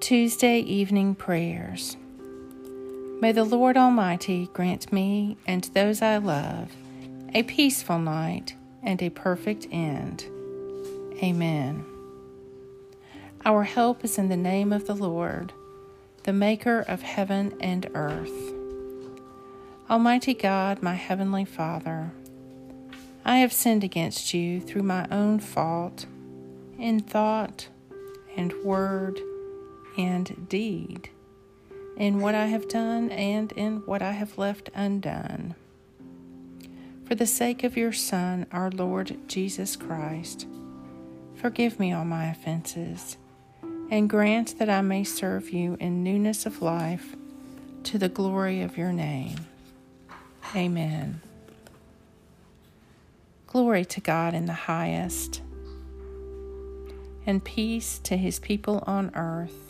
[0.00, 1.98] Tuesday evening prayers.
[3.20, 6.72] May the Lord Almighty grant me and those I love
[7.34, 10.24] a peaceful night and a perfect end.
[11.22, 11.84] Amen.
[13.44, 15.52] Our help is in the name of the Lord,
[16.24, 18.54] the Maker of heaven and earth.
[19.90, 22.10] Almighty God, my Heavenly Father,
[23.22, 26.06] I have sinned against you through my own fault
[26.78, 27.68] in thought
[28.34, 29.20] and word
[29.96, 31.10] and deed,
[31.96, 35.54] in what I have done and in what I have left undone.
[37.04, 40.46] For the sake of your Son, our Lord Jesus Christ,
[41.34, 43.16] forgive me all my offenses,
[43.90, 47.16] and grant that I may serve you in newness of life
[47.82, 49.46] to the glory of your name.
[50.54, 51.20] Amen.
[53.46, 55.42] Glory to God in the highest,
[57.26, 59.69] and peace to his people on earth.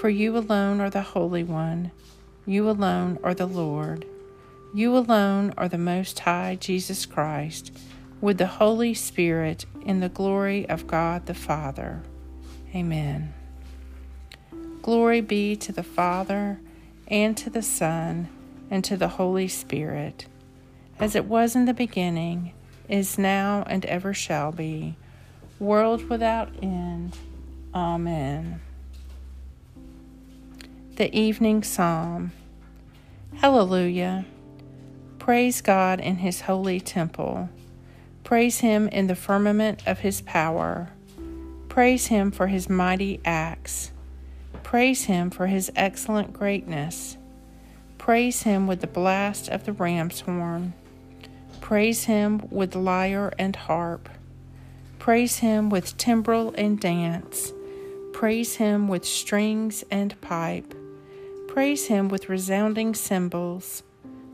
[0.00, 1.90] For you alone are the Holy One.
[2.46, 4.06] You alone are the Lord.
[4.74, 7.72] You alone are the Most High Jesus Christ,
[8.20, 12.02] with the Holy Spirit in the glory of God the Father.
[12.74, 13.32] Amen.
[14.82, 16.60] Glory be to the Father,
[17.08, 18.28] and to the Son,
[18.70, 20.26] and to the Holy Spirit
[20.98, 22.52] as it was in the beginning,
[22.88, 24.96] is now, and ever shall be,
[25.58, 27.16] world without end.
[27.74, 28.60] Amen.
[30.96, 32.30] The Evening Psalm
[33.38, 34.26] Hallelujah.
[35.18, 37.48] Praise God in His holy temple.
[38.22, 40.90] Praise Him in the firmament of His power.
[41.68, 43.90] Praise Him for His mighty acts.
[44.62, 47.16] Praise Him for His excellent greatness.
[47.98, 50.74] Praise Him with the blast of the ram's horn.
[51.60, 54.08] Praise him with lyre and harp.
[55.00, 57.52] Praise him with timbrel and dance.
[58.12, 60.74] Praise him with strings and pipe.
[61.54, 63.84] Praise him with resounding cymbals.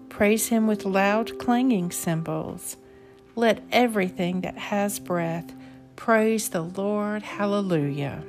[0.09, 2.79] Praise him with loud clanging cymbals.
[3.37, 5.53] Let everything that has breath
[5.97, 7.21] praise the Lord.
[7.21, 8.25] Hallelujah.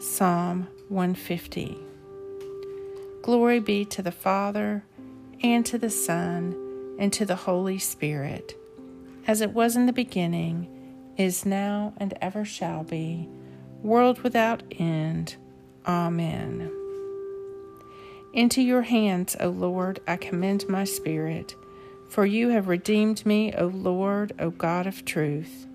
[0.00, 1.78] Psalm 150.
[3.22, 4.84] Glory be to the Father,
[5.42, 6.54] and to the Son,
[6.98, 8.54] and to the Holy Spirit,
[9.26, 10.68] as it was in the beginning,
[11.16, 13.26] is now, and ever shall be,
[13.82, 15.36] world without end.
[15.86, 16.83] Amen.
[18.34, 21.54] Into your hands, O Lord, I commend my spirit,
[22.08, 25.68] for you have redeemed me, O Lord, O God of truth.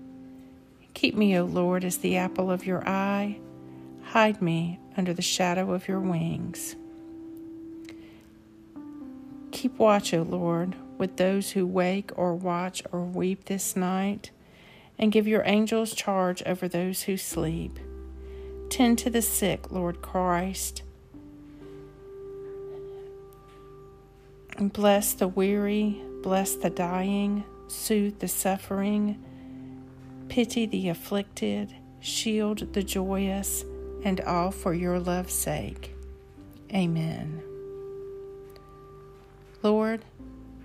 [0.92, 3.38] Keep me, O Lord, as the apple of your eye.
[4.02, 6.76] Hide me under the shadow of your wings.
[9.52, 14.32] Keep watch, O Lord, with those who wake or watch or weep this night,
[14.98, 17.78] and give your angels charge over those who sleep.
[18.68, 20.82] Tend to the sick, Lord Christ.
[24.68, 29.22] Bless the weary, bless the dying, soothe the suffering,
[30.28, 33.64] pity the afflicted, shield the joyous,
[34.04, 35.94] and all for your love's sake.
[36.72, 37.42] Amen.
[39.62, 40.04] Lord,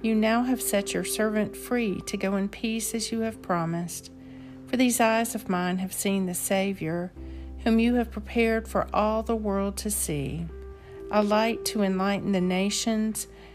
[0.02, 4.12] you now have set your servant free to go in peace as you have promised.
[4.68, 7.12] For these eyes of mine have seen the Savior,
[7.64, 10.46] whom you have prepared for all the world to see,
[11.12, 13.28] a light to enlighten the nations